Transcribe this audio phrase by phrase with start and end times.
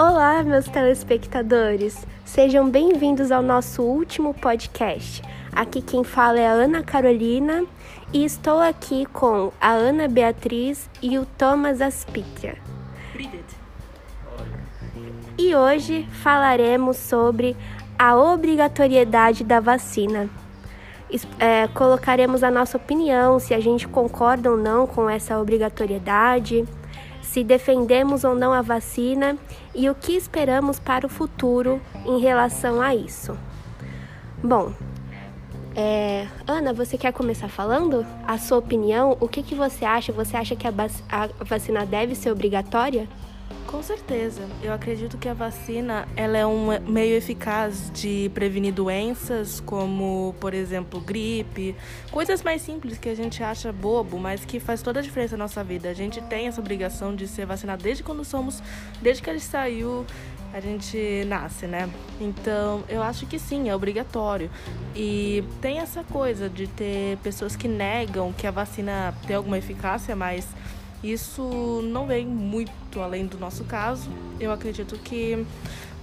[0.00, 2.06] Olá, meus telespectadores!
[2.24, 5.20] Sejam bem-vindos ao nosso último podcast.
[5.50, 7.64] Aqui quem fala é a Ana Carolina
[8.12, 12.56] e estou aqui com a Ana Beatriz e o Thomas Aspitra.
[15.36, 17.56] E hoje falaremos sobre
[17.98, 20.30] a obrigatoriedade da vacina.
[21.40, 26.64] É, colocaremos a nossa opinião, se a gente concorda ou não com essa obrigatoriedade
[27.38, 29.38] se defendemos ou não a vacina
[29.72, 33.38] e o que esperamos para o futuro em relação a isso.
[34.42, 34.72] Bom,
[35.76, 39.16] é, Ana, você quer começar falando a sua opinião?
[39.20, 40.12] O que, que você acha?
[40.12, 40.72] Você acha que a,
[41.08, 43.06] a vacina deve ser obrigatória?
[43.66, 44.48] Com certeza.
[44.62, 50.54] Eu acredito que a vacina ela é um meio eficaz de prevenir doenças como, por
[50.54, 51.76] exemplo, gripe,
[52.10, 55.44] coisas mais simples que a gente acha bobo, mas que faz toda a diferença na
[55.44, 55.90] nossa vida.
[55.90, 58.62] A gente tem essa obrigação de ser vacinado desde quando somos,
[59.02, 60.06] desde que gente saiu,
[60.52, 61.90] a gente nasce, né?
[62.18, 64.50] Então, eu acho que sim, é obrigatório.
[64.96, 70.16] E tem essa coisa de ter pessoas que negam que a vacina tem alguma eficácia,
[70.16, 70.48] mas
[71.02, 74.10] isso não vem muito além do nosso caso.
[74.40, 75.44] Eu acredito que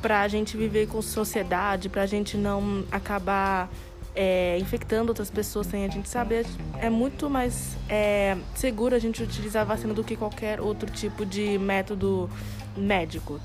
[0.00, 3.70] para a gente viver com sociedade, para a gente não acabar
[4.14, 6.44] é, infectando outras pessoas sem a gente saber,
[6.78, 11.24] é muito mais é, seguro a gente utilizar a vacina do que qualquer outro tipo
[11.24, 12.28] de método
[12.76, 13.40] médico.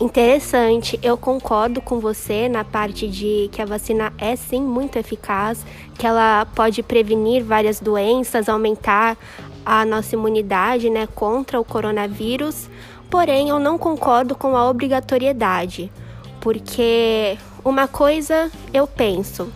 [0.00, 5.64] Interessante, eu concordo com você na parte de que a vacina é sim muito eficaz,
[5.96, 9.16] que ela pode prevenir várias doenças, aumentar
[9.64, 12.68] a nossa imunidade né, contra o coronavírus.
[13.08, 15.92] Porém, eu não concordo com a obrigatoriedade,
[16.40, 19.48] porque uma coisa eu penso: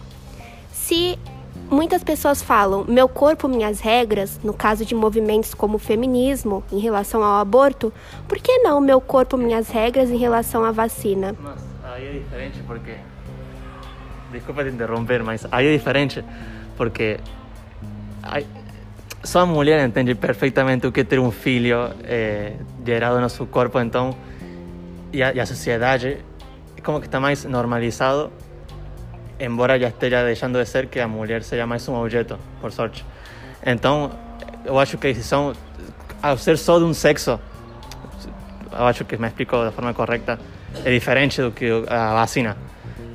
[0.72, 1.18] se
[1.70, 6.78] Muitas pessoas falam meu corpo, minhas regras, no caso de movimentos como o feminismo em
[6.78, 7.92] relação ao aborto,
[8.26, 11.34] por que não meu corpo, minhas regras em relação à vacina?
[11.38, 12.94] Mas aí é diferente porque.
[14.32, 16.24] Desculpa te interromper, mas aí é diferente
[16.76, 17.20] porque.
[19.22, 22.54] Só a mulher entende perfeitamente o que é ter um filho é,
[22.84, 24.14] gerado no seu corpo, então.
[25.12, 26.24] E a, e a sociedade
[26.82, 28.30] como que está mais normalizado
[29.38, 33.04] embora já esteja deixando de ser que a mulher seja mais um objeto, por sorte.
[33.64, 34.10] Então,
[34.64, 35.52] eu acho que a decisão,
[36.22, 37.38] ao ser só de um sexo,
[38.72, 40.38] eu acho que me explico da forma correta,
[40.84, 42.56] é diferente do que a vacina.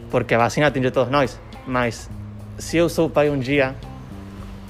[0.09, 2.09] Porque a vacina atinge todos nós, mas
[2.57, 3.75] se eu sou pai um dia,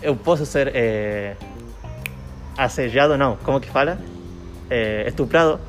[0.02, 1.36] eu posso ser é,
[2.58, 4.00] assediado, não, como que fala?
[4.70, 5.60] É, estuprado,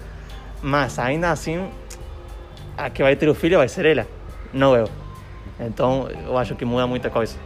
[0.63, 1.69] mas ainda assim,
[2.77, 4.07] a que vai ter o filho vai ser ela,
[4.53, 5.04] não eu.
[5.59, 7.37] Então, eu acho que muda muita coisa.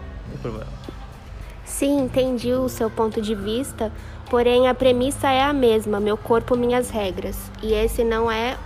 [1.64, 3.92] Sim, entendi o seu ponto de vista,
[4.30, 7.50] porém a premissa é a mesma: meu corpo, minhas regras.
[7.62, 8.56] E esse não é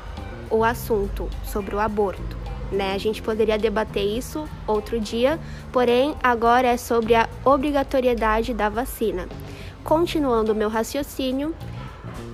[0.50, 2.36] o assunto sobre o aborto.
[2.70, 2.94] Né?
[2.94, 5.38] A gente poderia debater isso outro dia,
[5.70, 9.28] porém agora é sobre a obrigatoriedade da vacina.
[9.84, 11.54] Continuando o meu raciocínio,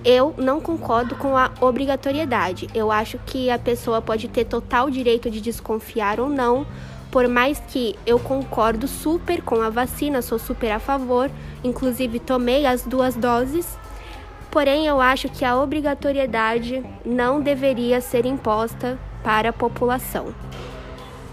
[0.05, 2.69] eu não concordo com a obrigatoriedade.
[2.73, 6.65] Eu acho que a pessoa pode ter total direito de desconfiar ou não,
[7.11, 11.29] por mais que eu concordo super com a vacina, sou super a favor,
[11.63, 13.77] inclusive tomei as duas doses,
[14.51, 20.33] porém eu acho que a obrigatoriedade não deveria ser imposta para a população.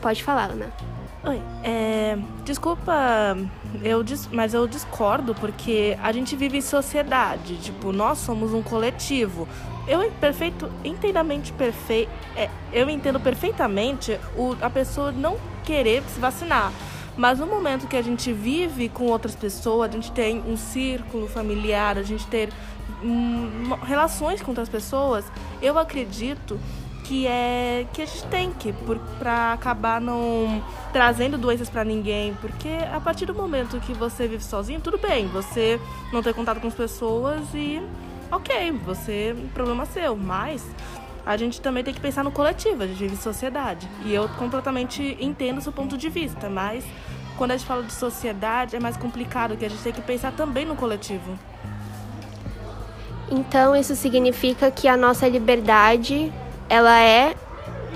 [0.00, 0.85] Pode falar, Ana.
[1.28, 3.36] Oi, é, desculpa,
[3.82, 9.48] eu mas eu discordo porque a gente vive em sociedade, tipo, nós somos um coletivo.
[9.88, 16.72] Eu perfeito, inteiramente perfeito, é, eu entendo perfeitamente o, a pessoa não querer se vacinar.
[17.16, 21.26] Mas no momento que a gente vive com outras pessoas, a gente tem um círculo
[21.26, 22.50] familiar, a gente ter
[23.02, 25.24] hum, relações com outras pessoas,
[25.60, 26.56] eu acredito
[27.06, 28.74] que é que a gente tem que
[29.18, 30.62] para acabar não
[30.92, 35.28] trazendo doenças para ninguém, porque a partir do momento que você vive sozinho, tudo bem,
[35.28, 35.80] você
[36.12, 37.80] não tem contato com as pessoas e
[38.30, 40.66] OK, você problema seu, mas
[41.24, 43.88] a gente também tem que pensar no coletivo, a gente vive em sociedade.
[44.04, 46.84] E eu completamente entendo o seu ponto de vista, mas
[47.36, 50.32] quando a gente fala de sociedade é mais complicado, que a gente tem que pensar
[50.32, 51.38] também no coletivo.
[53.30, 56.32] Então isso significa que a nossa liberdade
[56.68, 57.34] ela é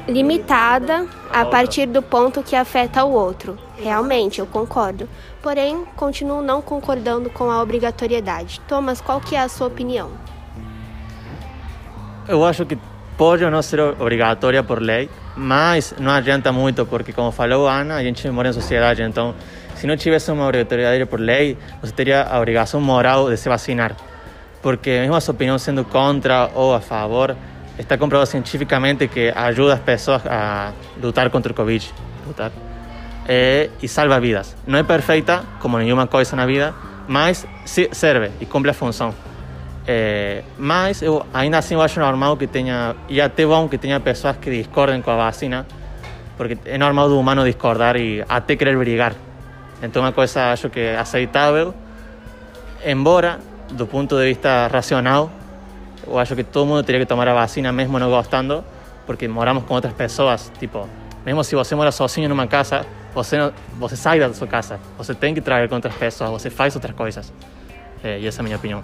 [0.08, 3.58] limitada a partir do ponto que afeta o outro.
[3.76, 5.08] Realmente, eu concordo.
[5.42, 8.60] Porém, continuo não concordando com a obrigatoriedade.
[8.68, 10.10] Thomas, qual que é a sua opinião?
[12.28, 12.78] Eu acho que
[13.16, 18.02] pode não ser obrigatória por lei, mas não adianta muito, porque como falou Ana, a
[18.02, 19.34] gente mora em sociedade, então
[19.74, 23.96] se não tivesse uma obrigatoriedade por lei, você teria a obrigação moral de se vacinar.
[24.62, 27.34] porque mesmo a sua opinião sendo contra ou a favor,
[27.80, 30.72] está comprovado cientificamente que ajuda as pessoas a
[31.02, 31.92] lutar contra o Covid.
[32.26, 32.52] Lutar.
[33.26, 34.56] É, e salva vidas.
[34.66, 36.74] Não é perfeita, como nenhuma coisa na vida,
[37.08, 39.14] mas serve e cumpre a função.
[39.86, 43.98] É, mas eu ainda assim eu acho normal que tenha, e até bom que tenha
[43.98, 45.66] pessoas que discordem com a vacina,
[46.36, 49.14] porque é normal do humano discordar e até querer brigar.
[49.82, 51.74] Então, uma coisa acho que é aceitável,
[52.84, 53.40] embora
[53.70, 55.30] do ponto de vista racional,
[56.06, 58.64] eu acho que todo mundo teria que tomar a vacina mesmo não gostando,
[59.06, 60.88] porque moramos com outras pessoas, tipo,
[61.24, 65.34] mesmo se você mora sozinho numa casa, você, não, você sai da casa, você tem
[65.34, 67.32] que trabalhar com outras pessoas, você faz outras coisas.
[68.02, 68.82] É, e essa é a minha opinião.